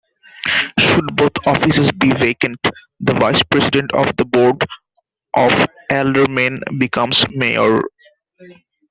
[0.79, 2.57] Should both offices be vacant,
[3.01, 4.65] the vice-president of the board
[5.35, 7.83] of aldermen becomes mayor.